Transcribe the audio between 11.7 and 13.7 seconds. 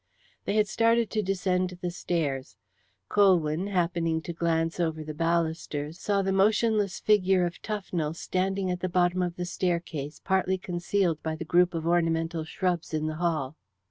of ornamental shrubs in the hall.